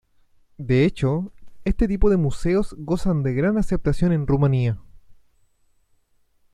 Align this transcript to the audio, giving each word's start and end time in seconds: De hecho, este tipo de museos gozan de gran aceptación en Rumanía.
De 0.57 0.83
hecho, 0.83 1.31
este 1.63 1.87
tipo 1.87 2.09
de 2.09 2.17
museos 2.17 2.75
gozan 2.79 3.21
de 3.21 3.35
gran 3.35 3.59
aceptación 3.59 4.11
en 4.11 4.25
Rumanía. 4.25 4.81